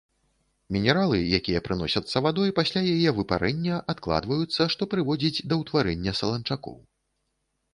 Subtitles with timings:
[0.75, 6.75] Мінералы, якія прыносяцца вадой, пасля яе выпарэння адкладваюцца, што прыводзіць да ўтварэння саланчакоў.